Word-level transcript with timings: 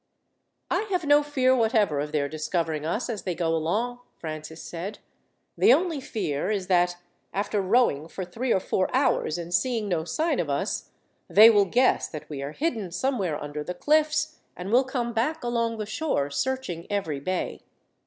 "I 0.71 0.87
have 0.89 1.05
no 1.05 1.21
fear 1.21 1.55
whatever 1.55 1.99
of 1.99 2.11
their 2.11 2.27
discovering 2.27 2.87
us 2.87 3.07
as 3.07 3.21
they 3.21 3.35
go 3.35 3.49
along," 3.55 3.99
Francis 4.17 4.59
said. 4.63 4.97
"The 5.55 5.71
only 5.75 6.01
fear 6.01 6.49
is 6.49 6.65
that, 6.65 6.95
after 7.31 7.61
rowing 7.61 8.07
for 8.07 8.25
three 8.25 8.51
or 8.51 8.59
four 8.59 8.89
hours 8.95 9.37
and 9.37 9.53
seeing 9.53 9.87
no 9.87 10.03
sign 10.03 10.39
of 10.39 10.49
us, 10.49 10.89
they 11.29 11.51
will 11.51 11.65
guess 11.65 12.07
that 12.07 12.27
we 12.31 12.41
are 12.41 12.53
hidden 12.53 12.91
somewhere 12.91 13.39
under 13.39 13.63
the 13.63 13.75
cliffs, 13.75 14.39
and 14.57 14.71
will 14.71 14.85
come 14.85 15.13
back 15.13 15.43
along 15.43 15.77
the 15.77 15.85
shore, 15.85 16.31
searching 16.31 16.87
every 16.89 17.19
bay." 17.19 17.61